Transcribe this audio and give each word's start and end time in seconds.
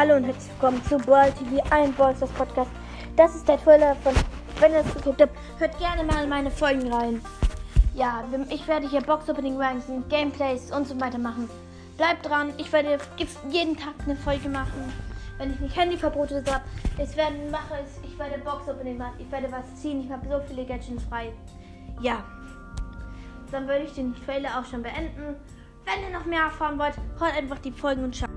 Hallo 0.00 0.16
und 0.16 0.24
herzlich 0.24 0.50
willkommen 0.52 0.82
zu 0.84 0.96
Brawl 0.96 1.30
TV, 1.32 1.62
ein 1.68 1.92
Ballstars 1.92 2.30
Podcast. 2.30 2.70
Das 3.16 3.34
ist 3.34 3.46
der 3.46 3.62
Trailer 3.62 3.94
von, 3.96 4.14
wenn 4.58 4.72
ihr 4.72 4.78
es 4.78 4.94
geguckt 4.94 5.20
habt, 5.20 5.36
hört 5.58 5.78
gerne 5.78 6.04
mal 6.04 6.24
in 6.24 6.30
meine 6.30 6.50
Folgen 6.50 6.90
rein. 6.90 7.20
Ja, 7.94 8.24
ich 8.48 8.66
werde 8.66 8.88
hier 8.88 9.02
Box 9.02 9.28
Opening 9.28 9.60
Ranking, 9.60 10.02
Gameplays 10.08 10.72
und 10.72 10.88
so 10.88 10.98
weiter 10.98 11.18
machen. 11.18 11.50
Bleibt 11.98 12.26
dran, 12.26 12.54
ich 12.56 12.72
werde 12.72 12.96
jeden 13.50 13.76
Tag 13.76 13.92
eine 14.06 14.16
Folge 14.16 14.48
machen. 14.48 14.90
Wenn 15.36 15.52
ich 15.52 15.60
nicht 15.60 15.76
Handyverbote 15.76 16.42
habe, 16.50 16.64
ich 16.96 17.14
werde 17.14 17.36
mache 17.50 17.74
es, 17.84 18.00
ich 18.02 18.18
werde 18.18 18.38
Box 18.38 18.70
Opening 18.70 18.96
machen, 18.96 19.16
ich 19.18 19.30
werde 19.30 19.52
was 19.52 19.82
ziehen, 19.82 20.02
ich 20.02 20.10
habe 20.10 20.26
so 20.26 20.40
viele 20.48 20.64
Gadgets 20.64 21.04
frei. 21.10 21.30
Ja, 22.00 22.24
dann 23.50 23.68
würde 23.68 23.84
ich 23.84 23.92
den 23.92 24.14
Trailer 24.24 24.58
auch 24.58 24.64
schon 24.64 24.82
beenden. 24.82 25.36
Wenn 25.84 26.10
ihr 26.10 26.18
noch 26.18 26.24
mehr 26.24 26.44
erfahren 26.44 26.78
wollt, 26.78 26.94
hört 27.18 27.36
einfach 27.36 27.58
die 27.58 27.72
Folgen 27.72 28.04
und 28.04 28.16
schaut. 28.16 28.30